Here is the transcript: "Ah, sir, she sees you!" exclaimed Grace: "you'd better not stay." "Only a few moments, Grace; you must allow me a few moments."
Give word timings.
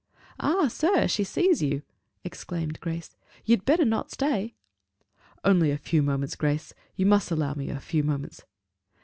"Ah, 0.39 0.67
sir, 0.67 1.05
she 1.07 1.23
sees 1.23 1.61
you!" 1.61 1.83
exclaimed 2.23 2.79
Grace: 2.79 3.15
"you'd 3.45 3.65
better 3.65 3.85
not 3.85 4.09
stay." 4.09 4.55
"Only 5.45 5.69
a 5.69 5.77
few 5.77 6.01
moments, 6.01 6.35
Grace; 6.35 6.73
you 6.95 7.05
must 7.05 7.29
allow 7.29 7.53
me 7.53 7.69
a 7.69 7.79
few 7.79 8.01
moments." 8.01 8.41